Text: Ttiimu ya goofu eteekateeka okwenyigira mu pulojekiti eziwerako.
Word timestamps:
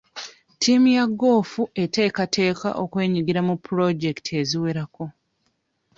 Ttiimu 0.53 0.87
ya 0.97 1.03
goofu 1.19 1.63
eteekateeka 1.83 2.69
okwenyigira 2.83 3.41
mu 3.47 3.55
pulojekiti 3.65 4.31
eziwerako. 4.41 5.05